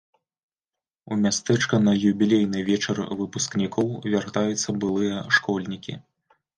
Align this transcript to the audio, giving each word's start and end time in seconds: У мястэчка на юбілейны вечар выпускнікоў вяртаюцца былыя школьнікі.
У 1.13 1.17
мястэчка 1.25 1.75
на 1.89 1.93
юбілейны 2.13 2.65
вечар 2.71 3.03
выпускнікоў 3.23 3.87
вяртаюцца 4.17 4.69
былыя 4.83 5.17
школьнікі. 5.41 5.93